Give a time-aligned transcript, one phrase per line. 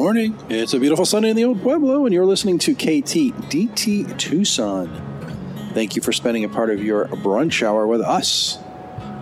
[0.00, 0.34] Morning.
[0.48, 4.88] It's a beautiful Sunday in the Old Pueblo, and you're listening to KT DT Tucson.
[5.74, 8.56] Thank you for spending a part of your brunch hour with us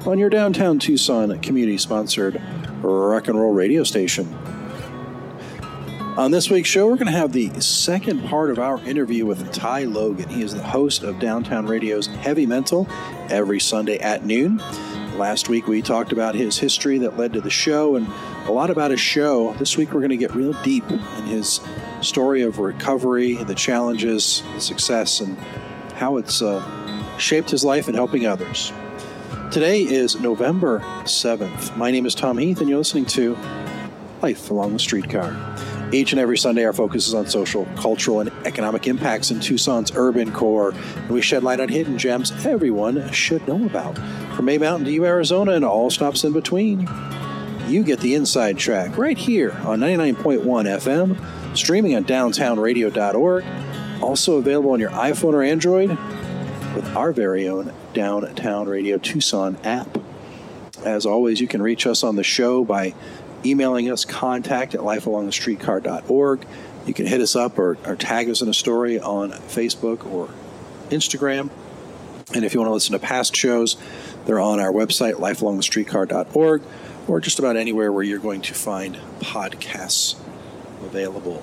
[0.06, 2.40] on your downtown Tucson community sponsored
[2.80, 4.32] rock and roll radio station.
[6.16, 9.50] On this week's show, we're going to have the second part of our interview with
[9.52, 10.28] Ty Logan.
[10.28, 12.86] He is the host of Downtown Radio's Heavy Mental
[13.30, 14.58] every Sunday at noon.
[15.16, 18.06] Last week, we talked about his history that led to the show and
[18.48, 19.52] a lot about his show.
[19.54, 21.60] This week, we're going to get real deep in his
[22.00, 25.36] story of recovery, the challenges, the success, and
[25.94, 28.72] how it's uh, shaped his life and helping others.
[29.50, 31.76] Today is November 7th.
[31.76, 33.36] My name is Tom Heath, and you're listening to
[34.22, 35.36] Life Along the Streetcar.
[35.92, 39.92] Each and every Sunday, our focus is on social, cultural, and economic impacts in Tucson's
[39.94, 43.98] urban core, and we shed light on hidden gems everyone should know about.
[44.36, 46.88] From A Mountain to U, Arizona, and all stops in between
[47.68, 53.44] you get the inside track right here on 99.1 FM, streaming on downtownradio.org,
[54.02, 55.90] also available on your iPhone or Android
[56.74, 59.98] with our very own Downtown Radio Tucson app.
[60.84, 62.94] As always, you can reach us on the show by
[63.44, 66.46] emailing us contact at lifealongthestreetcar.org.
[66.86, 70.30] You can hit us up or, or tag us in a story on Facebook or
[70.88, 71.50] Instagram.
[72.34, 73.76] And if you want to listen to past shows,
[74.26, 76.62] they're on our website, lifealongthestreetcar.org
[77.08, 80.16] or just about anywhere where you're going to find podcasts
[80.82, 81.42] available.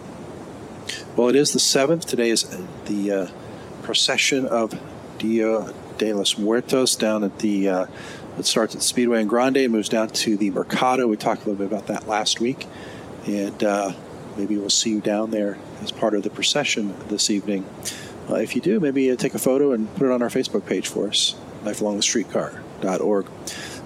[1.15, 2.05] Well, it is the 7th.
[2.05, 2.43] Today is
[2.85, 3.27] the uh,
[3.81, 4.79] procession of
[5.17, 7.85] Dia de los Muertos down at the, uh,
[8.37, 11.07] it starts at Speedway and Grande, and moves down to the Mercado.
[11.07, 12.67] We talked a little bit about that last week.
[13.25, 13.93] And uh,
[14.37, 17.65] maybe we'll see you down there as part of the procession this evening.
[18.29, 20.65] Uh, if you do, maybe uh, take a photo and put it on our Facebook
[20.65, 23.27] page for us, lifealongthestreetcar.org.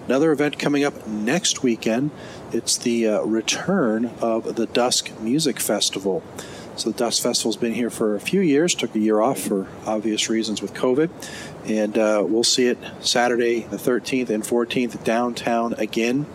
[0.09, 2.09] Another event coming up next weekend.
[2.51, 6.23] It's the uh, return of the Dusk Music Festival.
[6.75, 8.73] So the Dusk Festival's been here for a few years.
[8.73, 11.11] Took a year off for obvious reasons with COVID,
[11.69, 16.25] and uh, we'll see it Saturday the 13th and 14th downtown again.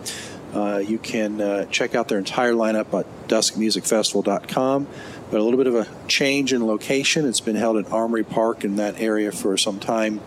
[0.55, 4.87] Uh, you can uh, check out their entire lineup at duskmusicfestival.com.
[5.33, 7.27] But a little bit of a change in location.
[7.27, 10.21] It's been held at Armory Park in that area for some time.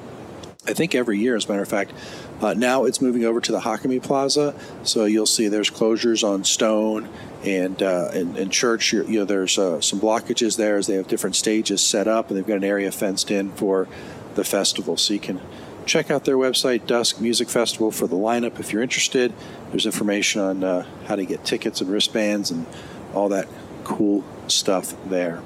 [0.68, 1.94] I think every year, as a matter of fact.
[2.42, 4.54] Uh, now it's moving over to the Jácome Plaza,
[4.84, 7.10] so you'll see there's closures on Stone
[7.44, 8.94] and uh, and, and, Church.
[8.94, 12.38] You know, there's uh, some blockages there as they have different stages set up, and
[12.38, 13.88] they've got an area fenced in for
[14.36, 14.98] the festival.
[14.98, 15.42] So you can
[15.88, 19.34] check out their website, Dusk Music Festival, for the lineup if you're interested.
[19.72, 22.68] There's information on uh, how to get tickets and wristbands and
[23.16, 23.48] all that
[23.84, 25.42] cool stuff there.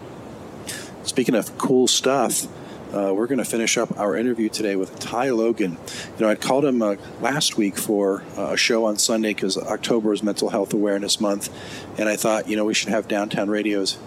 [1.03, 2.47] Speaking of cool stuff.
[2.93, 5.77] Uh, we're going to finish up our interview today with Ty Logan.
[6.17, 9.57] You know, I called him uh, last week for uh, a show on Sunday because
[9.57, 11.49] October is Mental Health Awareness Month,
[11.97, 13.97] and I thought, you know, we should have Downtown Radio's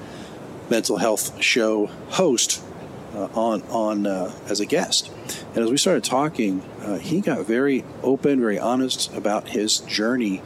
[0.68, 2.62] mental health show host
[3.14, 5.10] uh, on on uh, as a guest.
[5.54, 10.42] And as we started talking, uh, he got very open, very honest about his journey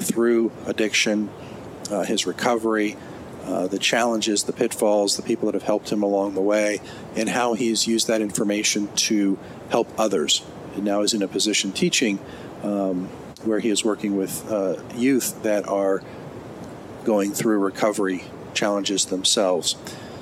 [0.00, 1.30] through addiction,
[2.04, 2.98] his recovery.
[3.50, 6.80] Uh, the challenges, the pitfalls, the people that have helped him along the way,
[7.16, 9.36] and how he's used that information to
[9.70, 10.44] help others.
[10.76, 12.20] And now is in a position teaching
[12.62, 13.08] um,
[13.42, 16.00] where he is working with uh, youth that are
[17.02, 18.22] going through recovery
[18.54, 19.74] challenges themselves.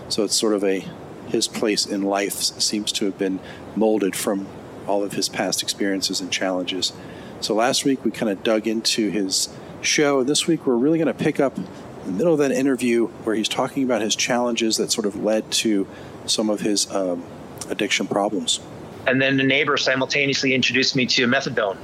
[0.09, 0.84] So it's sort of a
[1.27, 3.41] his place in life seems to have been
[3.77, 4.47] molded from
[4.87, 6.95] all of his past experiences and challenges.
[7.43, 9.50] So last week we kind of dug into his
[9.83, 11.59] show, and this week we're really going to pick up
[12.08, 15.50] the middle of that interview where he's talking about his challenges that sort of led
[15.50, 15.86] to
[16.26, 17.22] some of his um,
[17.69, 18.60] addiction problems.
[19.06, 21.77] And then the neighbor simultaneously introduced me to methadone,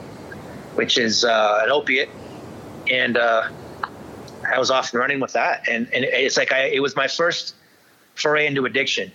[0.76, 2.08] which is uh, an opiate,
[2.90, 3.49] and uh,
[4.46, 5.69] I was off and running with that.
[5.69, 7.54] And, and it's like I, it was my first
[8.14, 9.12] foray into addiction.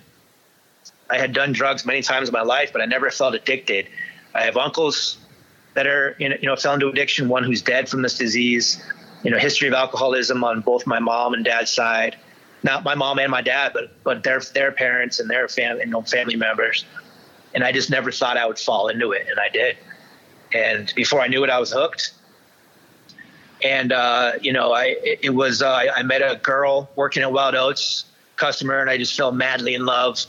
[1.09, 3.87] I had done drugs many times in my life, but I never felt addicted.
[4.35, 5.17] I have uncles
[5.73, 7.29] that are you know fell into addiction.
[7.29, 8.83] One who's dead from this disease
[9.23, 12.17] you know, history of alcoholism on both my mom and dad's side.
[12.63, 16.01] Not my mom and my dad, but but their their parents and their family, know,
[16.01, 16.85] family members.
[17.53, 19.77] And I just never thought I would fall into it, and I did.
[20.53, 22.13] And before I knew it, I was hooked.
[23.63, 27.31] And uh, you know, I it, it was uh, I met a girl working at
[27.31, 28.05] Wild Oats,
[28.35, 30.25] customer, and I just fell madly in love.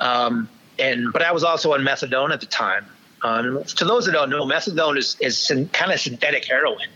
[0.00, 0.48] Um,
[0.78, 2.86] and but I was also on methadone at the time.
[3.22, 6.88] Um, to those that don't know, methadone is is kind of synthetic heroin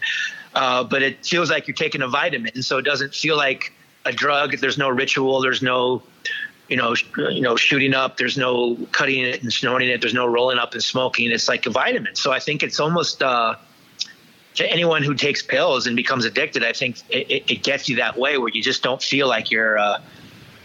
[0.55, 3.73] uh, but it feels like you're taking a vitamin, so it doesn't feel like
[4.05, 4.59] a drug.
[4.59, 5.41] There's no ritual.
[5.41, 6.03] There's no,
[6.69, 8.17] you know, sh- you know, shooting up.
[8.17, 10.01] There's no cutting it and snorting it.
[10.01, 11.31] There's no rolling up and smoking.
[11.31, 12.15] It's like a vitamin.
[12.17, 13.57] So I think it's almost, uh,
[14.55, 18.19] to anyone who takes pills and becomes addicted, I think it, it gets you that
[18.19, 20.01] way where you just don't feel like you're uh,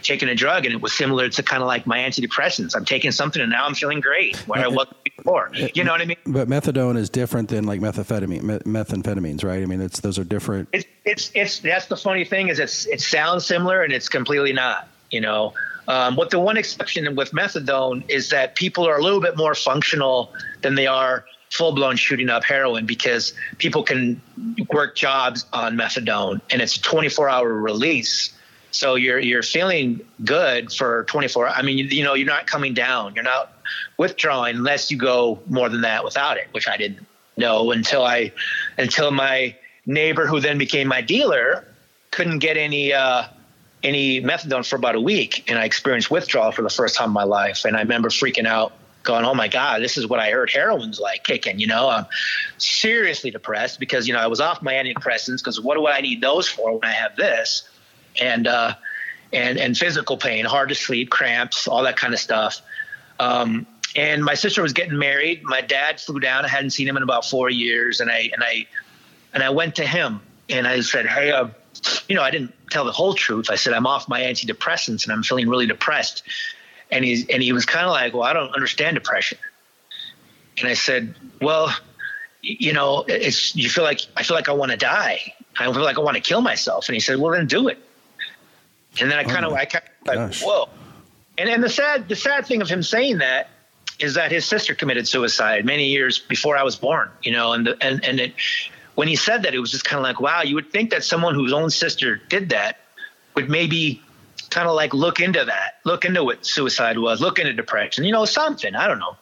[0.02, 0.64] taking a drug.
[0.64, 2.76] And it was similar to kind of like my antidepressants.
[2.76, 5.50] I'm taking something and now I'm feeling great where I wasn't before.
[5.74, 6.16] You know what I mean?
[6.26, 9.62] But methadone is different than like methamphetamine, methamphetamines, right?
[9.62, 10.68] I mean, it's those are different.
[10.72, 14.52] It's it's it's that's the funny thing is it's it sounds similar and it's completely
[14.52, 14.88] not.
[15.10, 15.54] You know,
[15.88, 19.54] um, but the one exception with methadone is that people are a little bit more
[19.54, 24.20] functional than they are full blown shooting up heroin because people can
[24.70, 28.34] work jobs on methadone and it's a 24 hour release.
[28.70, 31.48] So you're you're feeling good for 24.
[31.48, 33.14] I mean, you, you know, you're not coming down.
[33.14, 33.52] You're not
[33.96, 37.06] withdrawing unless you go more than that without it, which I didn't
[37.36, 38.32] know until I
[38.76, 39.56] until my
[39.86, 41.64] neighbor who then became my dealer
[42.10, 43.24] couldn't get any uh,
[43.82, 47.14] any methadone for about a week, and I experienced withdrawal for the first time in
[47.14, 47.64] my life.
[47.64, 48.72] And I remember freaking out
[49.02, 51.58] going, oh my God, this is what I heard heroin's like kicking.
[51.58, 52.06] You know, I'm
[52.58, 56.20] seriously depressed because, you know, I was off my antidepressants because what do I need
[56.20, 57.68] those for when I have this?
[58.20, 58.74] And, uh,
[59.32, 62.62] and, and physical pain, hard to sleep, cramps, all that kind of stuff.
[63.20, 63.66] Um,
[63.96, 65.42] and my sister was getting married.
[65.44, 66.44] My dad flew down.
[66.44, 68.00] I hadn't seen him in about four years.
[68.00, 68.66] And I, and I,
[69.34, 71.48] and I went to him and I said, Hey, uh,
[72.08, 73.50] you know, I didn't tell the whole truth.
[73.50, 76.22] I said, I'm off my antidepressants and I'm feeling really depressed
[76.90, 79.38] and he and he was kind of like, "Well, I don't understand depression."
[80.58, 81.74] And I said, "Well,
[82.40, 85.34] you know, it's you feel like I feel like I want to die.
[85.58, 87.78] I feel like I want to kill myself." And he said, "Well, then do it."
[89.00, 90.68] And then I kind of, oh I kind of like, whoa.
[91.36, 93.48] And and the sad the sad thing of him saying that
[93.98, 97.10] is that his sister committed suicide many years before I was born.
[97.22, 98.34] You know, and the, and and it,
[98.94, 101.04] when he said that, it was just kind of like, wow, you would think that
[101.04, 102.78] someone whose own sister did that
[103.34, 104.02] would maybe
[104.50, 108.12] kind of like look into that, look into what suicide was, look into depression, you
[108.12, 108.74] know, something.
[108.74, 109.16] I don't know.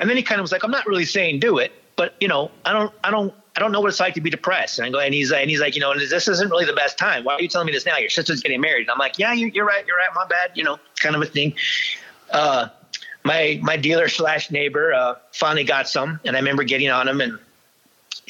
[0.00, 2.28] And then he kind of was like, I'm not really saying do it, but you
[2.28, 4.78] know, I don't, I don't, I don't know what it's like to be depressed.
[4.78, 6.98] And I go, and he's, and he's like, you know, this isn't really the best
[6.98, 7.24] time.
[7.24, 7.96] Why are you telling me this now?
[7.96, 8.82] Your sister's getting married.
[8.82, 9.86] And I'm like, yeah, you, are right.
[9.86, 10.10] You're right.
[10.14, 10.50] My bad.
[10.54, 11.54] You know, kind of a thing.
[12.30, 12.68] Uh,
[13.24, 17.20] my, my dealer slash neighbor, uh, finally got some and I remember getting on him
[17.22, 17.38] and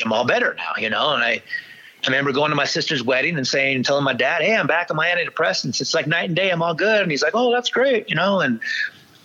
[0.05, 1.43] I'm all better now, you know, and I,
[2.05, 4.91] I remember going to my sister's wedding and saying, telling my dad, "Hey, I'm back
[4.91, 5.81] on my antidepressants.
[5.81, 6.51] It's like night and day.
[6.51, 8.41] I'm all good." And he's like, "Oh, that's great," you know.
[8.41, 8.61] And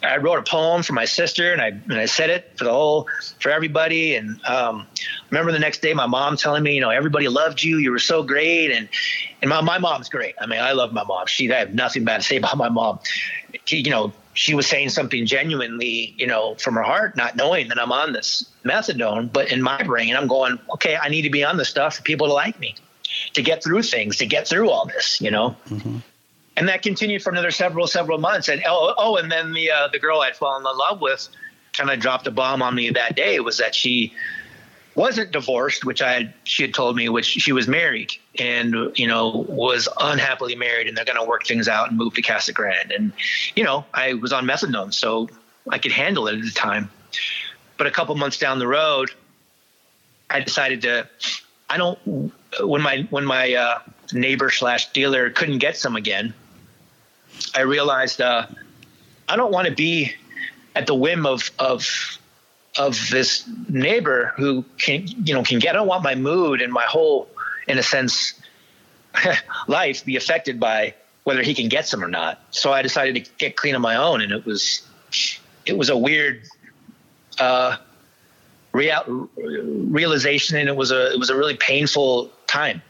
[0.04, 2.72] I wrote a poem for my sister, and I and I said it for the
[2.72, 3.08] whole
[3.40, 4.16] for everybody.
[4.16, 4.88] And um,
[5.30, 7.78] remember the next day, my mom telling me, you know, everybody loved you.
[7.78, 8.90] You were so great, and
[9.42, 10.36] and my my mom's great.
[10.42, 11.28] I mean, I love my mom.
[11.28, 13.00] She I have nothing bad to say about my mom.
[13.68, 17.80] You know, she was saying something genuinely, you know, from her heart, not knowing that
[17.80, 19.32] I'm on this methadone.
[19.32, 22.04] But in my brain, I'm going, okay, I need to be on this stuff for
[22.04, 22.76] people to like me,
[23.34, 25.56] to get through things, to get through all this, you know.
[25.70, 25.98] Mm-hmm.
[26.58, 28.50] And that continued for another several, several months.
[28.50, 31.28] And oh, oh and then the uh, the girl I'd fallen in love with
[31.74, 33.40] kind of dropped a bomb on me that day.
[33.40, 34.14] Was that she
[34.96, 39.08] wasn't divorced, which I had, she had told me, which she was married and you
[39.08, 42.54] know was unhappily married, and they're going to work things out and move to Casa
[42.54, 42.92] Grande.
[42.92, 43.14] And
[43.56, 45.30] you know, I was on methadone, so
[45.70, 46.90] I could handle it at the time.
[47.78, 49.12] But a couple months down the road,
[50.30, 51.08] I decided to.
[51.70, 52.32] I don't
[52.62, 53.80] when my when my uh,
[54.14, 56.34] neighbor slash dealer couldn't get some again.
[57.56, 58.48] I realized uh,
[59.28, 60.14] I don't want to be
[60.76, 61.88] at the whim of of
[62.78, 65.76] of this neighbor who can you know can get.
[65.76, 67.30] I don't want my mood and my whole,
[67.68, 68.34] in a sense,
[69.68, 70.94] life be affected by
[71.24, 72.42] whether he can get some or not.
[72.52, 74.82] So I decided to get clean on my own, and it was
[75.66, 76.44] it was a weird
[77.40, 77.78] uh,
[78.72, 82.82] real, realization, and it was a it was a really painful time.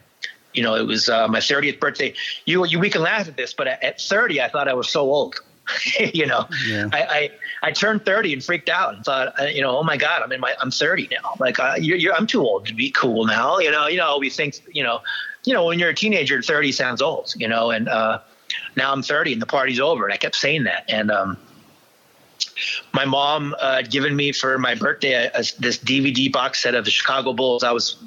[0.54, 2.14] You know, it was uh, my 30th birthday.
[2.46, 4.90] You you we can laugh at this, but at, at 30, I thought I was
[4.90, 5.36] so old.
[6.14, 6.90] you know, yeah.
[6.92, 7.32] I, I,
[7.64, 10.32] I turned 30 and freaked out and thought, uh, you know, oh my God, I'm
[10.32, 11.36] in my, I'm 30 now.
[11.40, 13.60] Like, uh, you're, you're, I'm too old to be cool now.
[13.60, 15.02] You know, you know, we think, you know,
[15.44, 18.20] you know, when you're a teenager, 30 sounds old, you know, and, uh,
[18.76, 20.04] now I'm 30 and the party's over.
[20.06, 20.84] And I kept saying that.
[20.90, 21.38] And, um,
[22.94, 26.76] my mom uh, had given me for my birthday a, a, this DVD box set
[26.76, 27.64] of the Chicago Bulls.
[27.64, 27.98] I was,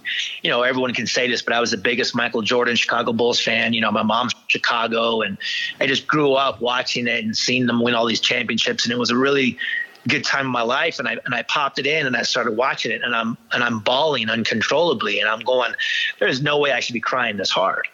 [0.43, 3.41] you know, everyone can say this, but I was the biggest Michael Jordan Chicago Bulls
[3.41, 3.73] fan.
[3.73, 5.39] You know, my mom's Chicago, and
[5.81, 8.99] I just grew up watching it and seeing them win all these championships, and it
[8.99, 9.59] was a really
[10.07, 10.99] good time of my life.
[10.99, 13.63] And I and I popped it in and I started watching it, and I'm and
[13.63, 15.73] I'm bawling uncontrollably, and I'm going,
[16.21, 17.89] there's no way I should be crying this hard.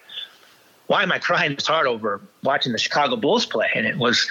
[0.87, 3.71] Why am I crying this hard over watching the Chicago Bulls play?
[3.77, 4.29] And it was,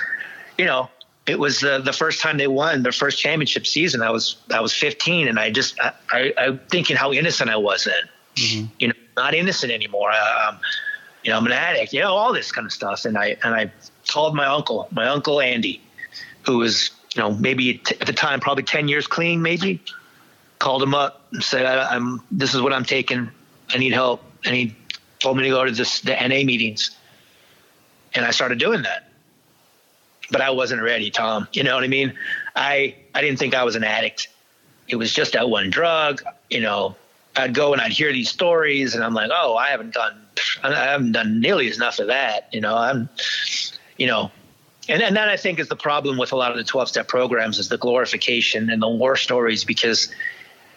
[0.57, 0.89] you know,
[1.29, 4.01] it was uh, the first time they won their first championship season.
[4.01, 7.57] I was I was 15, and I just I, I, am thinking how innocent I
[7.57, 7.93] was then.
[8.35, 8.65] Mm-hmm.
[8.79, 10.11] You know, not innocent anymore.
[10.11, 10.59] Um,
[11.23, 11.93] you know, I'm an addict.
[11.93, 13.05] You know, all this kind of stuff.
[13.05, 13.71] And I and I
[14.07, 15.81] called my uncle, my uncle Andy,
[16.43, 19.81] who was you know maybe t- at the time probably 10 years clean, maybe.
[20.57, 23.29] called him up and said, I, am this is what I'm taking.
[23.69, 24.23] I need help.
[24.45, 24.75] And he
[25.19, 26.91] told me to go to this, the NA meetings.
[28.15, 29.08] And I started doing that.
[30.31, 31.47] But I wasn't ready, Tom.
[31.53, 32.13] You know what I mean?
[32.55, 34.27] I, I didn't think I was an addict.
[34.87, 36.21] It was just that one drug.
[36.49, 36.95] You know,
[37.35, 40.21] I'd go and I'd hear these stories and I'm like, oh, I haven't done,
[40.63, 42.49] I haven't done nearly enough of that.
[42.51, 43.09] You know, I'm,
[43.97, 44.31] you know,
[44.87, 47.07] and, and that I think is the problem with a lot of the 12 step
[47.07, 50.11] programs is the glorification and the war stories because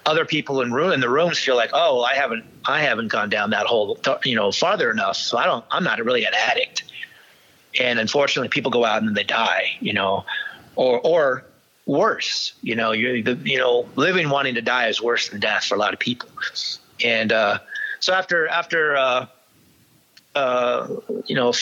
[0.04, 3.30] other people in room in the rooms feel like, oh, I haven't I haven't gone
[3.30, 5.16] down that hole, you know, farther enough.
[5.16, 6.84] So I don't I'm not really an addict.
[7.80, 10.24] And unfortunately, people go out and they die, you know,
[10.76, 11.44] or or
[11.86, 15.74] worse, you know, you you know, living wanting to die is worse than death for
[15.74, 16.28] a lot of people.
[17.04, 17.58] And uh,
[18.00, 19.26] so after after uh,
[20.34, 20.88] uh,
[21.26, 21.52] you know,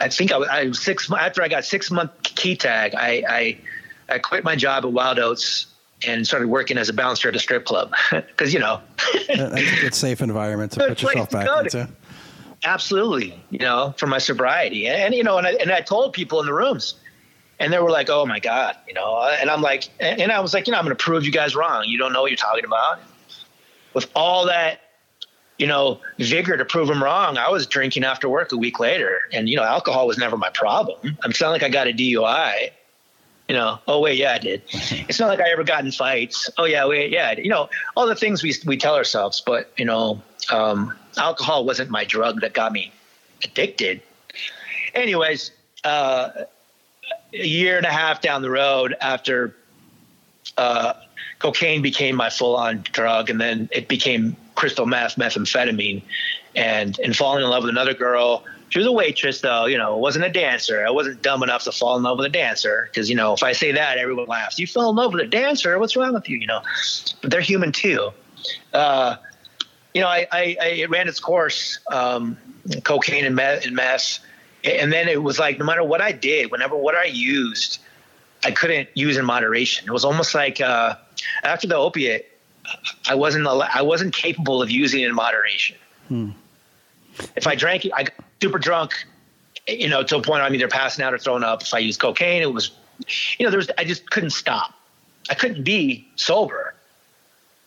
[0.00, 3.58] I think I, I was six after I got six month key tag, I, I
[4.08, 5.66] I quit my job at Wild Oats
[6.06, 8.80] and started working as a bouncer at a strip club because you know
[9.14, 11.88] it's a safe environment to put yourself back into.
[12.66, 16.12] Absolutely, you know, for my sobriety, and, and you know, and I, and I told
[16.12, 16.96] people in the rooms,
[17.60, 20.52] and they were like, "Oh my god," you know, and I'm like, and I was
[20.52, 21.84] like, you know, I'm going to prove you guys wrong.
[21.86, 22.98] You don't know what you're talking about.
[23.94, 24.80] With all that,
[25.58, 29.20] you know, vigor to prove them wrong, I was drinking after work a week later,
[29.32, 31.16] and you know, alcohol was never my problem.
[31.22, 32.72] I'm sounding like I got a DUI,
[33.48, 34.62] you know, oh wait, yeah, I did.
[34.72, 36.50] it's not like I ever got in fights.
[36.58, 39.40] Oh yeah, wait, yeah, you know, all the things we we tell ourselves.
[39.40, 40.20] But you know,
[40.50, 42.92] um, alcohol wasn't my drug that got me
[43.44, 44.00] addicted.
[44.94, 45.50] Anyways,
[45.84, 46.30] uh,
[47.32, 49.54] a year and a half down the road after
[50.56, 50.94] uh,
[51.38, 56.02] cocaine became my full-on drug, and then it became crystal meth, methamphetamine,
[56.54, 59.66] and and falling in love with another girl she was a waitress, though.
[59.66, 60.84] You know, wasn't a dancer.
[60.86, 63.42] I wasn't dumb enough to fall in love with a dancer because you know if
[63.42, 64.58] I say that, everyone laughs.
[64.58, 65.78] You fell in love with a dancer?
[65.78, 66.38] What's wrong with you?
[66.38, 66.60] You know,
[67.20, 68.10] but they're human too.
[68.72, 69.16] Uh,
[69.96, 72.36] you know, I, I, I, it ran its course, um,
[72.84, 74.18] cocaine and meth, and meth,
[74.62, 77.78] and then it was like no matter what I did, whenever what I used,
[78.44, 79.88] I couldn't use in moderation.
[79.88, 80.96] It was almost like uh,
[81.42, 82.30] after the opiate,
[83.08, 85.78] I wasn't I wasn't capable of using it in moderation.
[86.08, 86.30] Hmm.
[87.34, 88.12] If I drank it, I got
[88.42, 88.92] super drunk,
[89.66, 91.62] you know, to a point I'm either passing out or throwing up.
[91.62, 92.70] If I used cocaine, it was,
[93.38, 94.74] you know, there was, I just couldn't stop.
[95.30, 96.75] I couldn't be sober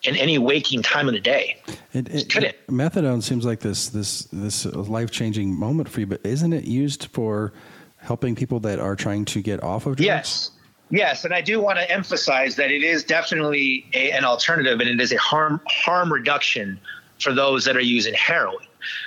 [0.04, 1.62] in any waking time of the day.
[1.94, 2.50] It, it, couldn't.
[2.50, 6.64] It, methadone seems like this, this, this life changing moment for you, but isn't it
[6.64, 7.54] used for
[7.98, 10.06] helping people that are trying to get off of drugs?
[10.06, 10.52] Yes.
[10.92, 14.90] Yes, and I do want to emphasize that it is definitely a, an alternative, and
[14.90, 16.80] it is a harm harm reduction
[17.20, 18.66] for those that are using heroin.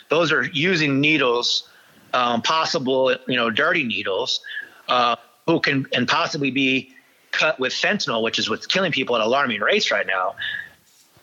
[0.08, 1.68] Those are using needles,
[2.12, 4.42] um, possible, you know, dirty needles,
[4.88, 6.94] uh, who can and possibly be
[7.32, 10.36] cut with fentanyl, which is what's killing people at alarming rates right now.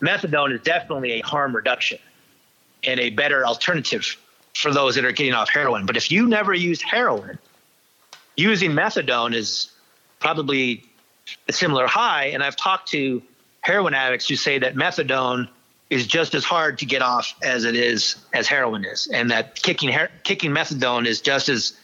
[0.00, 1.98] Methadone is definitely a harm reduction
[2.84, 4.16] and a better alternative
[4.54, 5.86] for those that are getting off heroin.
[5.86, 7.38] But if you never used heroin,
[8.36, 9.70] using methadone is
[10.18, 10.84] probably
[11.48, 12.26] a similar high.
[12.26, 13.22] And I've talked to
[13.60, 15.48] heroin addicts who say that methadone
[15.90, 19.60] is just as hard to get off as it is as heroin is, and that
[19.60, 21.74] kicking her- kicking methadone is just as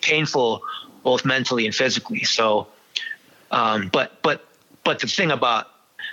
[0.00, 0.62] painful
[1.02, 2.22] both mentally and physically.
[2.22, 2.68] So,
[3.50, 4.46] um, but but
[4.84, 5.66] but the thing about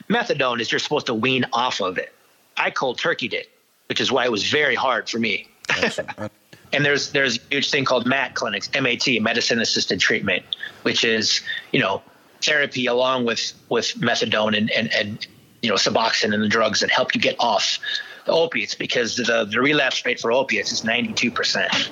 [0.09, 2.13] methadone is you're supposed to wean off of it.
[2.57, 3.49] I cold turkeyed it,
[3.87, 5.47] which is why it was very hard for me.
[6.73, 10.43] and there's there's a huge thing called MAT clinics, MAT, medicine assisted treatment,
[10.83, 12.01] which is you know
[12.43, 15.27] therapy along with with methadone and and, and
[15.65, 17.79] you know, Suboxone and the drugs that help you get off
[18.25, 21.89] the opiates because the, the relapse rate for opiates is 92%.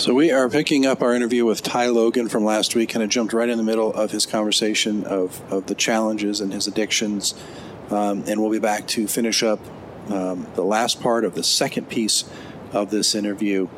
[0.00, 3.10] So we are picking up our interview with Ty Logan from last week, kind of
[3.10, 7.34] jumped right in the middle of his conversation of, of the challenges and his addictions.
[7.90, 9.60] Um, and we'll be back to finish up
[10.08, 12.24] um, the last part of the second piece
[12.72, 13.68] of this interview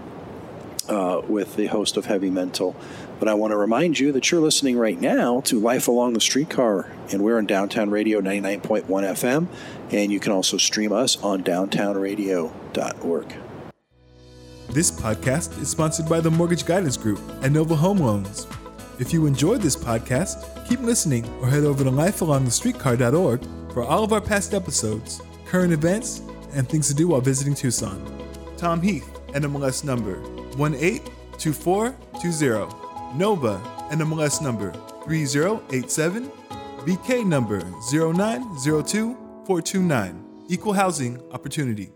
[0.89, 2.77] uh, with the host of Heavy Mental.
[3.19, 6.21] But I want to remind you that you're listening right now to Life Along the
[6.21, 9.49] Streetcar, and we're on Downtown Radio 99.1 FM,
[9.91, 13.42] and you can also stream us on downtownradio.org.
[14.73, 18.47] This podcast is sponsored by the Mortgage Guidance Group and Nova Home Loans.
[18.99, 24.15] If you enjoyed this podcast, keep listening or head over to lifealongthestreetcar.org for all of
[24.15, 26.23] our past episodes, current events,
[26.55, 28.03] and things to do while visiting Tucson.
[28.57, 30.23] Tom Heath, NMLS number
[30.57, 33.19] 182420.
[33.19, 33.61] NOVA
[33.91, 34.73] NMLS number
[35.05, 36.31] 3087,
[36.87, 40.25] BK number 0902429.
[40.49, 41.93] Equal Housing Opportunity.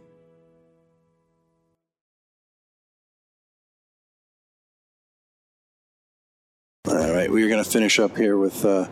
[7.36, 8.86] All right, we're going to finish up here with uh,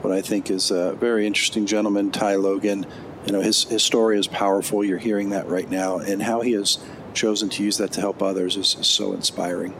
[0.00, 2.86] what I think is a very interesting gentleman, Ty Logan.
[3.26, 4.82] You know, his, his story is powerful.
[4.82, 5.98] You're hearing that right now.
[5.98, 6.78] And how he has
[7.12, 9.74] chosen to use that to help others is, is so inspiring.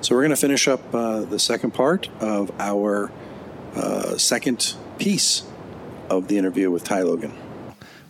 [0.00, 3.12] So we're going to finish up uh, the second part of our
[3.76, 5.44] uh, second piece
[6.10, 7.32] of the interview with Ty Logan.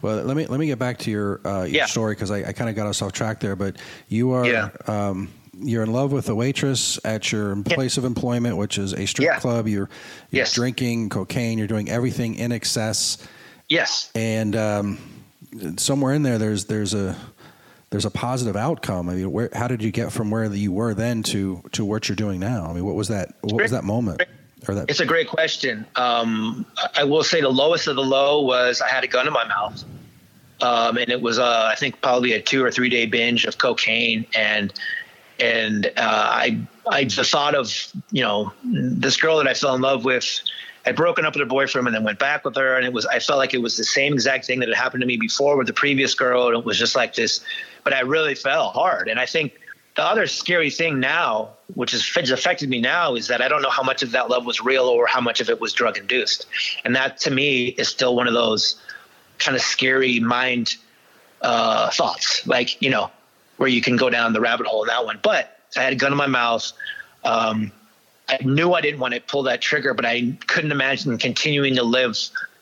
[0.00, 1.84] Well, let me let me get back to your uh, your yeah.
[1.84, 3.56] story because I, I kind of got us off track there.
[3.56, 3.76] But
[4.08, 4.70] you are yeah.
[4.86, 5.28] um,
[5.60, 9.26] you're in love with a waitress at your place of employment, which is a strip
[9.26, 9.38] yeah.
[9.38, 9.66] club.
[9.66, 9.88] You're,
[10.30, 10.54] you're yes.
[10.54, 11.58] drinking cocaine.
[11.58, 13.18] You're doing everything in excess.
[13.68, 14.10] Yes.
[14.14, 14.98] And um,
[15.76, 17.16] somewhere in there, there's there's a
[17.90, 19.08] there's a positive outcome.
[19.08, 22.08] I mean, where, how did you get from where you were then to to what
[22.08, 22.66] you're doing now?
[22.68, 23.34] I mean, what was that?
[23.40, 24.22] What was that moment?
[24.66, 24.90] Or that?
[24.90, 25.86] It's a great question.
[25.96, 29.32] Um, I will say the lowest of the low was I had a gun in
[29.32, 29.84] my mouth,
[30.60, 33.58] um, and it was uh, I think probably a two or three day binge of
[33.58, 34.72] cocaine, and
[35.38, 37.72] and uh, I I the thought of
[38.10, 40.40] you know this girl that I fell in love with
[40.84, 43.06] had broken up with her boyfriend and then went back with her, and it was
[43.06, 45.56] I felt like it was the same exact thing that had happened to me before
[45.56, 47.40] with the previous girl, and it was just like this.
[47.84, 49.52] But I really fell hard, and I think
[49.96, 53.70] the other scary thing now, which has affected me now, is that I don't know
[53.70, 56.46] how much of that love was real or how much of it was drug induced,
[56.84, 58.80] and that to me is still one of those
[59.38, 60.76] kind of scary mind
[61.42, 62.46] uh, thoughts.
[62.46, 63.10] Like you know,
[63.58, 65.20] where you can go down the rabbit hole in that one.
[65.22, 66.72] But I had a gun in my mouth.
[67.24, 67.70] Um,
[68.28, 71.82] I knew I didn't want to pull that trigger, but I couldn't imagine continuing to
[71.82, 72.16] live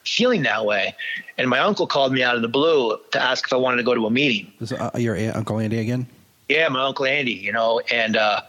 [0.04, 0.94] feeling that way.
[1.38, 3.82] And my uncle called me out of the blue to ask if I wanted to
[3.82, 4.52] go to a meeting.
[4.60, 6.06] Is uh, your uncle Andy again?
[6.48, 7.32] Yeah, my uncle Andy.
[7.32, 8.42] You know, and uh,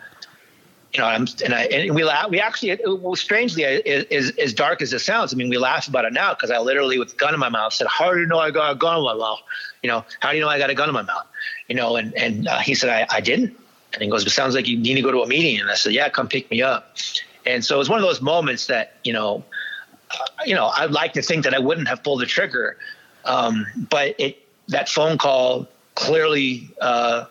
[0.93, 2.29] you know, I'm, and I and we laugh.
[2.29, 5.87] We actually, it, well, strangely, as as dark as it sounds, I mean, we laugh
[5.87, 8.19] about it now because I literally, with a gun in my mouth, said, "How do
[8.19, 9.39] you know I got a gun in my mouth?
[9.83, 11.27] You know, how do you know I got a gun in my mouth?"
[11.67, 13.57] you know, and, and uh, he said, I, I didn't.
[13.93, 15.59] And he goes, it sounds like you need to go to a meeting.
[15.59, 16.95] And I said, yeah, come pick me up.
[17.45, 19.43] And so it was one of those moments that, you know,
[20.11, 22.77] uh, you know, I'd like to think that I wouldn't have pulled the trigger.
[23.25, 27.25] Um, but it, that phone call clearly uh,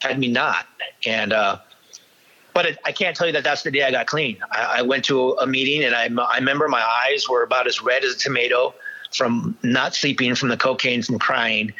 [0.00, 0.66] had me not.
[1.06, 1.58] And, uh,
[2.54, 4.38] but it, I can't tell you that that's the day I got clean.
[4.50, 7.82] I, I went to a, meeting and I, I remember my eyes were about as
[7.82, 8.74] red as a tomato
[9.12, 11.72] from not sleeping, from the cocaine, from crying.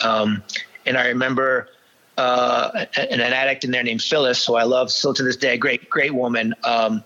[0.00, 0.42] Um,
[0.86, 1.68] and I remember
[2.16, 5.58] uh, an, an, addict in there named Phyllis, who I love still to this day,
[5.58, 7.04] great, great woman, um,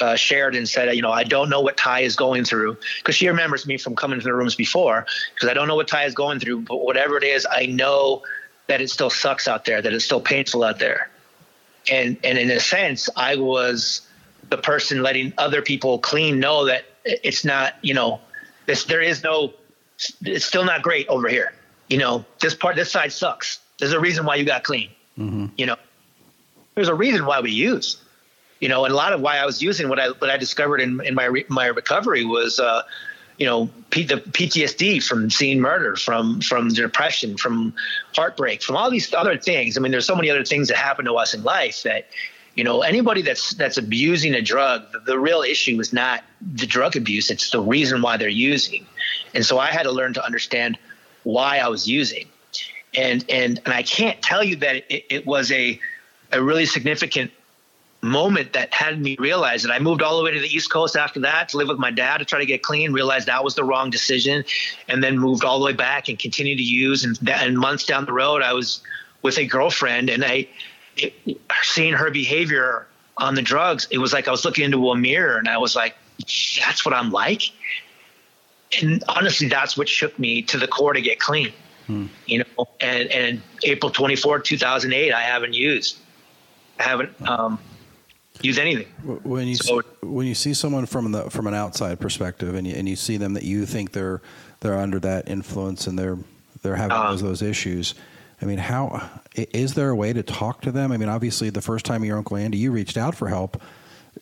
[0.00, 3.16] uh, shared and said, you know, I don't know what Ty is going through because
[3.16, 6.04] she remembers me from coming to the rooms before because I don't know what Ty
[6.04, 8.22] is going through, but whatever it is, I know
[8.68, 11.10] that it still sucks out there, that it's still painful out there.
[11.90, 14.06] And, and in a sense, I was
[14.50, 18.20] the person letting other people clean know that it's not, you know,
[18.66, 19.52] this, there is no,
[20.22, 21.52] it's still not great over here
[21.88, 23.60] you know, this part, this side sucks.
[23.78, 24.90] There's a reason why you got clean.
[25.18, 25.46] Mm-hmm.
[25.56, 25.76] You know,
[26.74, 27.96] there's a reason why we use.
[28.60, 30.80] You know, and a lot of why I was using what I what I discovered
[30.80, 32.82] in, in my re, my recovery was, uh,
[33.38, 37.72] you know, P, the PTSD from seeing murder, from from depression, from
[38.14, 39.78] heartbreak, from all these other things.
[39.78, 42.08] I mean, there's so many other things that happen to us in life that,
[42.56, 46.66] you know, anybody that's that's abusing a drug, the, the real issue is not the
[46.66, 48.84] drug abuse; it's the reason why they're using.
[49.34, 50.76] And so I had to learn to understand
[51.22, 52.26] why I was using.
[52.94, 55.78] And and and I can't tell you that it, it was a
[56.32, 57.30] a really significant
[58.00, 60.96] moment that had me realize that I moved all the way to the East Coast
[60.96, 63.54] after that to live with my dad to try to get clean, realized that was
[63.54, 64.44] the wrong decision,
[64.88, 67.04] and then moved all the way back and continued to use.
[67.04, 68.80] And, and months down the road, I was
[69.22, 70.48] with a girlfriend, and I
[70.96, 71.14] it,
[71.62, 75.38] seeing her behavior on the drugs, it was like I was looking into a mirror,
[75.38, 75.96] and I was like,
[76.60, 77.42] "That's what I'm like."
[78.82, 81.52] and honestly, that's what shook me to the core to get clean.
[81.86, 82.06] Hmm.
[82.26, 85.98] You know, and and April 24, 2008, I haven't used,
[86.78, 87.58] I haven't um,
[88.42, 88.86] used anything.
[89.22, 92.66] When you so, see, when you see someone from the from an outside perspective, and
[92.66, 94.20] you, and you see them that you think they're
[94.60, 96.18] they're under that influence and they're
[96.62, 97.94] they're having uh, those, those issues.
[98.40, 100.92] I mean, how is there a way to talk to them?
[100.92, 103.60] I mean, obviously, the first time your uncle Andy, you reached out for help,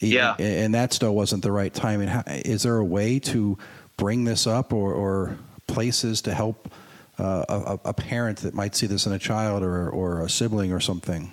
[0.01, 2.01] yeah, and that still wasn't the right time.
[2.01, 3.59] And how, is there a way to
[3.97, 6.71] bring this up or, or places to help
[7.19, 10.73] uh, a, a, parent that might see this in a child or, or a sibling
[10.73, 11.33] or something?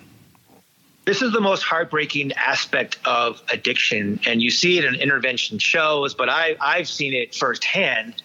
[1.04, 6.14] This is the most heartbreaking aspect of addiction, and you see it in intervention shows,
[6.14, 8.22] but I, I've seen it firsthand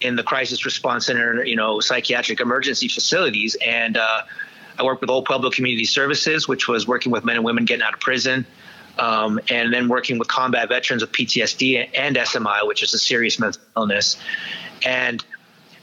[0.00, 3.56] in the crisis response center, you know, psychiatric emergency facilities.
[3.64, 4.22] And uh,
[4.78, 7.82] I work with Old Pueblo Community Services, which was working with men and women getting
[7.82, 8.46] out of prison
[8.98, 13.38] um, and then working with combat veterans with PTSD and SMI, which is a serious
[13.38, 14.16] mental illness,
[14.84, 15.24] and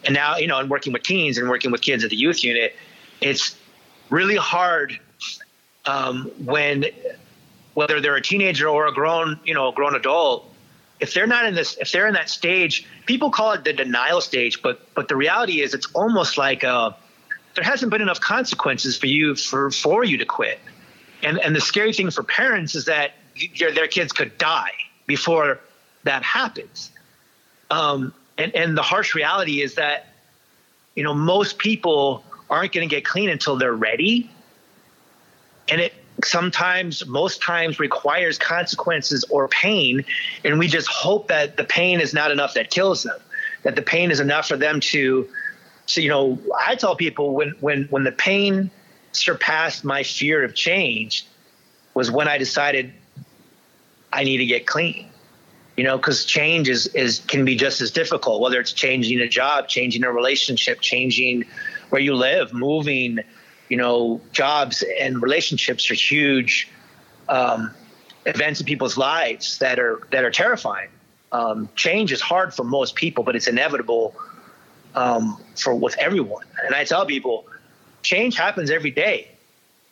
[0.06, 2.44] and now you know, and working with teens and working with kids at the youth
[2.44, 2.76] unit,
[3.22, 3.58] it's
[4.10, 5.00] really hard
[5.90, 6.86] um, when
[7.74, 10.50] whether they're a teenager or a grown you know a grown adult
[11.00, 14.22] if they're not in this, if they're in that stage, people call it the denial
[14.22, 16.92] stage, but but the reality is it's almost like uh,
[17.56, 20.60] there hasn't been enough consequences for you for for you to quit.
[21.24, 24.72] And and the scary thing for parents is that your, their kids could die
[25.08, 25.60] before
[26.04, 26.92] that happens.
[27.72, 30.08] Um, and and the harsh reality is that
[30.96, 34.30] you know most people aren't going to get clean until they're ready.
[35.70, 40.04] And it sometimes, most times, requires consequences or pain.
[40.44, 43.20] And we just hope that the pain is not enough that kills them,
[43.64, 45.28] that the pain is enough for them to.
[45.86, 48.70] So, you know, I tell people when when when the pain
[49.12, 51.26] surpassed my fear of change
[51.94, 52.94] was when I decided
[54.14, 55.10] I need to get clean.
[55.78, 59.28] You know, because change is is can be just as difficult, whether it's changing a
[59.28, 61.46] job, changing a relationship, changing
[61.90, 63.20] where you live, moving,
[63.70, 66.68] you know, jobs and relationships are huge
[67.30, 67.72] um,
[68.26, 70.90] events in people's lives that are that are terrifying.
[71.32, 74.16] Um, change is hard for most people, but it's inevitable
[74.96, 76.46] um, for with everyone.
[76.66, 77.46] And I tell people,
[78.02, 79.30] change happens every day.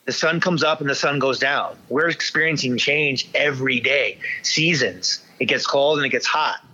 [0.06, 1.78] The sun comes up and the sun goes down.
[1.90, 4.18] We're experiencing change every day.
[4.42, 5.22] Seasons.
[5.40, 6.66] It gets cold and it gets hot.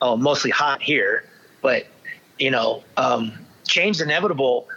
[0.00, 1.24] Oh, mostly hot here,
[1.62, 1.86] but
[2.38, 3.32] you know, um,
[3.66, 4.68] change is inevitable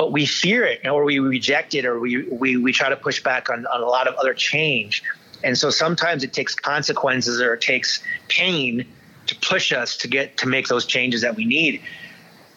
[0.00, 3.22] but we fear it or we reject it or we, we, we try to push
[3.22, 5.02] back on, on a lot of other change.
[5.44, 8.86] And so sometimes it takes consequences or it takes pain
[9.26, 11.82] to push us to get to make those changes that we need.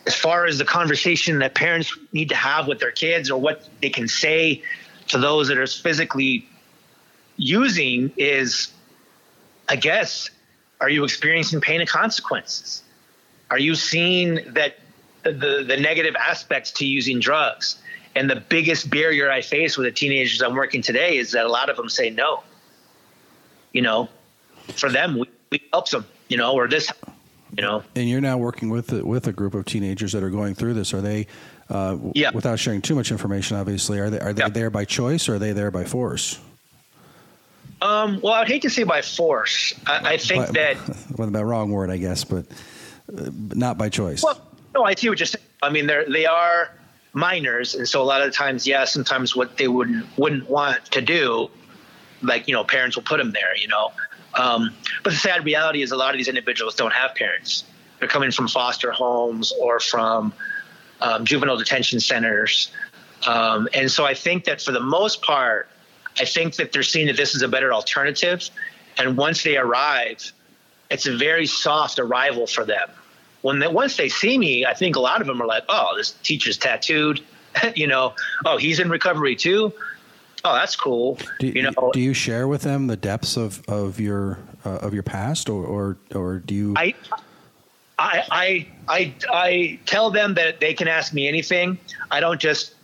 [0.07, 3.67] As far as the conversation that parents need to have with their kids or what
[3.81, 4.63] they can say
[5.09, 6.47] to those that are physically
[7.35, 8.71] using is,
[9.67, 10.29] I guess,
[10.79, 12.83] are you experiencing pain and consequences?
[13.51, 14.77] Are you seeing that
[15.23, 17.81] the, the negative aspects to using drugs.
[18.15, 21.49] And the biggest barrier I face with the teenagers I'm working today is that a
[21.49, 22.43] lot of them say no.
[23.71, 24.09] You know,
[24.75, 26.91] for them, we, we help them, you know, or this,
[27.57, 27.83] you know.
[27.95, 30.93] And you're now working with with a group of teenagers that are going through this.
[30.93, 31.25] Are they,
[31.69, 32.29] uh, yeah.
[32.31, 34.49] without sharing too much information, obviously, are they are they yeah.
[34.49, 36.39] there by choice or are they there by force?
[37.81, 39.73] Um, well, I'd hate to say by force.
[39.87, 40.77] I, I think by, that.
[41.17, 42.45] Well, the wrong word, I guess, but
[43.15, 44.23] uh, not by choice.
[44.23, 44.39] Well,
[44.73, 45.45] no, I see what you're saying.
[45.61, 46.71] I mean, they're they are
[47.13, 51.01] minors, and so a lot of times, yeah, sometimes what they wouldn't wouldn't want to
[51.01, 51.49] do,
[52.21, 53.91] like you know, parents will put them there, you know.
[54.35, 57.65] Um, but the sad reality is, a lot of these individuals don't have parents.
[57.99, 60.33] They're coming from foster homes or from
[61.01, 62.71] um, juvenile detention centers,
[63.27, 65.69] um, and so I think that for the most part,
[66.19, 68.49] I think that they're seeing that this is a better alternative,
[68.97, 70.31] and once they arrive,
[70.89, 72.89] it's a very soft arrival for them
[73.43, 75.93] when they, once they see me, I think a lot of them are like, "Oh,
[75.95, 77.21] this teacher's tattooed,"
[77.75, 78.15] you know.
[78.45, 79.71] "Oh, he's in recovery too."
[80.45, 81.19] Oh, that's cool.
[81.39, 84.93] Do, you know, do you share with them the depths of of your uh, of
[84.93, 86.73] your past, or, or or do you?
[86.77, 86.95] I,
[87.99, 91.77] I I I I tell them that they can ask me anything.
[92.09, 92.75] I don't just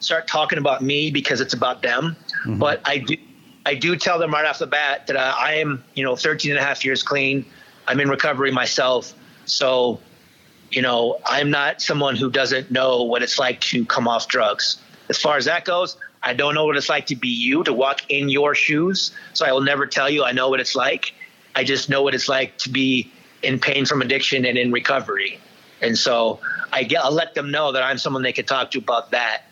[0.00, 2.58] start talking about me because it's about them, mm-hmm.
[2.58, 3.16] but I do
[3.66, 6.52] I do tell them right off the bat that uh, I am, you know, 13
[6.52, 7.44] and a half years clean.
[7.86, 9.12] I'm in recovery myself.
[9.50, 10.00] So,
[10.70, 14.78] you know, I'm not someone who doesn't know what it's like to come off drugs.
[15.08, 17.72] As far as that goes, I don't know what it's like to be you, to
[17.72, 19.12] walk in your shoes.
[19.32, 21.14] So I will never tell you I know what it's like.
[21.54, 23.10] I just know what it's like to be
[23.42, 25.38] in pain from addiction and in recovery.
[25.80, 26.40] And so
[26.72, 29.42] I get, I'll let them know that I'm someone they can talk to about that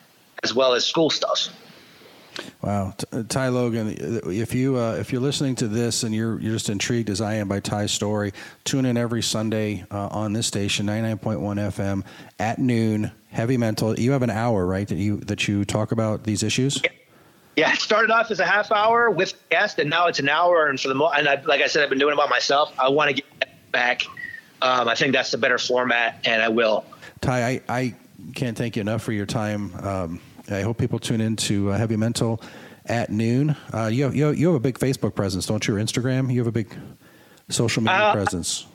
[0.43, 1.49] as well as school stuff.
[2.63, 6.53] Wow, uh, Ty Logan, if you uh, if you're listening to this and you're you're
[6.53, 8.33] just intrigued as I am by Ty's story,
[8.65, 12.05] tune in every Sunday uh, on this station, 99.1 FM
[12.39, 13.13] at noon.
[13.31, 13.99] Heavy mental.
[13.99, 14.89] You have an hour, right?
[14.89, 16.81] That you that you talk about these issues.
[17.57, 20.67] Yeah, it started off as a half hour with guest, and now it's an hour.
[20.67, 22.75] And for the mo- and I, like I said, I've been doing it by myself.
[22.79, 24.03] I want to get back.
[24.61, 26.85] Um, I think that's the better format, and I will.
[27.21, 27.95] Ty, I, I
[28.35, 29.75] can't thank you enough for your time.
[29.77, 32.41] Um, I hope people tune in to uh, Heavy Mental
[32.87, 33.57] at noon.
[33.73, 35.77] Uh, you, have, you, have, you have a big Facebook presence, don't you?
[35.77, 36.33] Or Instagram?
[36.33, 36.75] You have a big
[37.49, 38.67] social media uh, presence.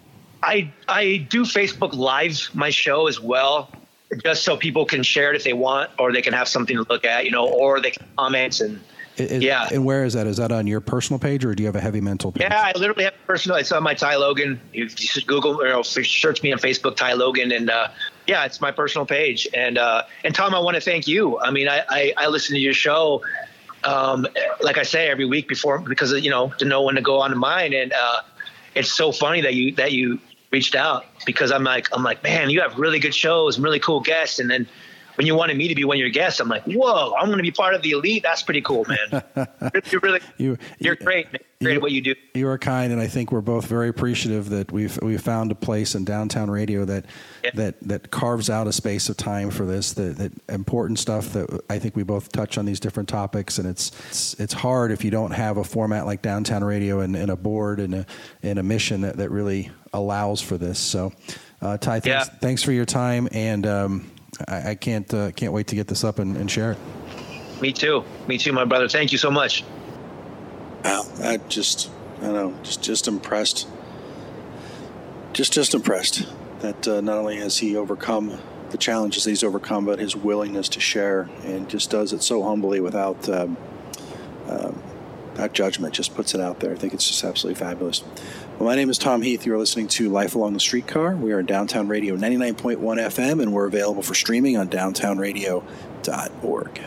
[0.43, 3.69] I I do Facebook Live my show as well,
[4.23, 6.85] just so people can share it if they want, or they can have something to
[6.89, 8.79] look at, you know, or they can comment and.
[9.17, 9.67] Is, yeah.
[9.71, 10.25] And where is that?
[10.25, 12.43] Is that on your personal page, or do you have a heavy mental page?
[12.43, 13.57] Yeah, I literally have personal.
[13.57, 14.59] It's on my Ty Logan.
[14.73, 17.89] You just Google or search me on Facebook, Ty Logan, and uh,
[18.27, 19.47] yeah, it's my personal page.
[19.53, 21.39] And uh, and Tom, I want to thank you.
[21.39, 23.23] I mean, I, I, I listen to your show,
[23.83, 24.27] um,
[24.61, 27.31] like I say every week before because you know to know when to go on
[27.31, 27.73] to mine.
[27.73, 28.21] And uh,
[28.75, 30.19] it's so funny that you that you
[30.51, 33.79] reached out because I'm like I'm like man, you have really good shows and really
[33.79, 34.39] cool guests.
[34.39, 34.67] And then
[35.15, 37.37] when you wanted me to be one of your guests, I'm like, whoa, I'm going
[37.37, 38.23] to be part of the elite.
[38.23, 39.23] That's pretty cool, man.
[39.91, 41.31] you're really you, you're great.
[41.31, 41.41] Man.
[41.61, 42.15] Great at what you do.
[42.33, 45.55] You are kind, and I think we're both very appreciative that we've we've found a
[45.55, 47.05] place in downtown radio that
[47.43, 47.51] Yeah.
[47.55, 49.93] that that carves out a space of time for this.
[49.93, 53.67] That, that important stuff that I think we both touch on these different topics, and
[53.67, 57.29] it's it's, it's hard if you don't have a format like downtown radio and, and
[57.31, 58.05] a board and a
[58.43, 60.79] and a mission that, that really allows for this.
[60.79, 61.11] So,
[61.61, 62.23] uh, Ty, thanks, Yeah.
[62.23, 64.11] thanks for your time, and um,
[64.47, 66.77] I, I can't uh, can't wait to get this up and, and share it.
[67.61, 68.03] Me too.
[68.27, 68.87] Me too, my brother.
[68.87, 69.63] Thank you so much.
[70.83, 71.89] Wow, I just,
[72.19, 73.67] I don't know, just just impressed.
[75.33, 76.27] Just just impressed
[76.59, 78.37] that uh, not only has he overcome
[78.71, 82.41] the challenges that he's overcome, but his willingness to share and just does it so
[82.43, 83.57] humbly without um,
[84.47, 84.81] um,
[85.31, 85.93] without judgment.
[85.93, 86.71] Just puts it out there.
[86.71, 88.03] I think it's just absolutely fabulous.
[88.57, 89.45] Well, my name is Tom Heath.
[89.45, 91.15] You are listening to Life Along the Streetcar.
[91.15, 96.81] We are in Downtown Radio 99.1 FM, and we're available for streaming on downtownradio.org.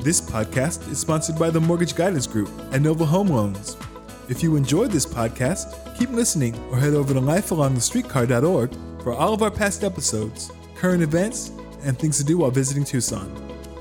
[0.00, 3.76] This podcast is sponsored by the Mortgage Guidance Group and Nova Home Loans.
[4.28, 9.42] If you enjoyed this podcast, keep listening or head over to lifealongthestreetcar.org for all of
[9.42, 11.50] our past episodes, current events,
[11.82, 13.28] and things to do while visiting Tucson.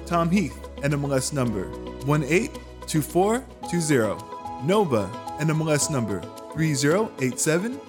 [0.07, 1.69] Tom Heath, NMLS number
[2.07, 4.65] 182420.
[4.65, 5.07] Nova,
[5.39, 6.19] NMLS number
[6.53, 7.79] 3087.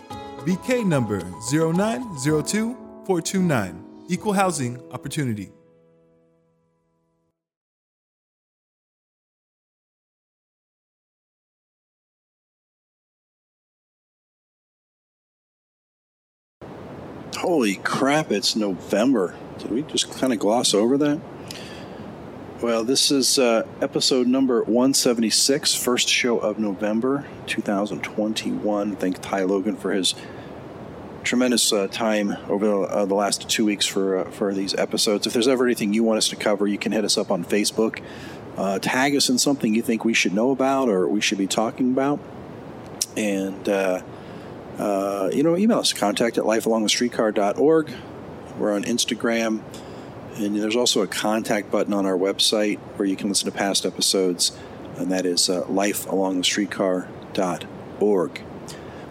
[0.44, 3.84] BK number 0902429.
[4.10, 5.50] Equal Housing Opportunity.
[17.48, 19.34] Holy crap, it's November.
[19.56, 21.18] Did we just kind of gloss over that?
[22.60, 28.96] Well, this is uh, episode number 176, first show of November 2021.
[28.96, 30.14] Thank Ty Logan for his
[31.24, 35.26] tremendous uh, time over the, uh, the last two weeks for uh, for these episodes.
[35.26, 37.46] If there's ever anything you want us to cover, you can hit us up on
[37.46, 38.02] Facebook.
[38.58, 41.46] Uh, tag us in something you think we should know about or we should be
[41.46, 42.20] talking about.
[43.16, 43.66] And
[44.78, 47.92] uh, you know, email us contact at lifealongthestreetcar.org.
[48.58, 49.60] We're on Instagram,
[50.36, 53.84] and there's also a contact button on our website where you can listen to past
[53.84, 54.56] episodes,
[54.96, 58.42] and that is uh, lifealongthestreetcar.org.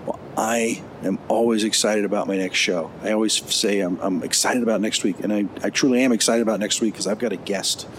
[0.05, 2.89] Well, I am always excited about my next show.
[3.03, 6.41] I always say I'm, I'm excited about next week, and I, I truly am excited
[6.41, 7.89] about next week because I've got a guest,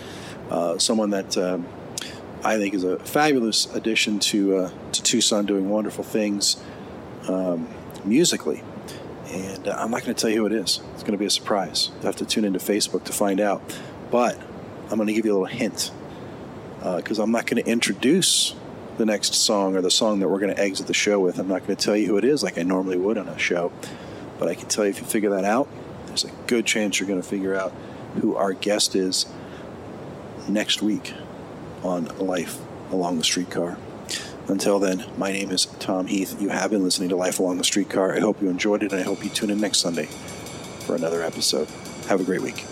[0.50, 1.66] uh, someone that um,
[2.42, 6.56] I think is a fabulous addition to uh, to Tucson, doing wonderful things
[7.28, 7.68] um,
[8.04, 8.62] musically.
[9.28, 10.80] And uh, I'm not going to tell you who it is.
[10.94, 11.90] It's going to be a surprise.
[12.00, 13.62] You have to tune into Facebook to find out.
[14.10, 14.38] But
[14.90, 15.90] I'm going to give you a little hint
[16.96, 18.54] because I'm not going to introduce
[18.96, 21.38] the next song or the song that we're going to exit the show with.
[21.38, 23.38] I'm not going to tell you who it is like I normally would on a
[23.38, 23.70] show.
[24.38, 25.68] But I can tell you if you figure that out,
[26.06, 27.72] there's a good chance you're going to figure out
[28.20, 29.26] who our guest is
[30.48, 31.12] next week
[31.82, 32.58] on Life
[32.90, 33.76] Along the Streetcar.
[34.48, 36.40] Until then, my name is Tom Heath.
[36.40, 38.16] You have been listening to Life Along the Streetcar.
[38.16, 40.06] I hope you enjoyed it, and I hope you tune in next Sunday
[40.86, 41.68] for another episode.
[42.08, 42.64] Have a great week.